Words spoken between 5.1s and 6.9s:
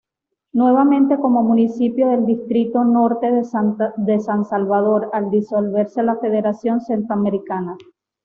al disolverse la Federación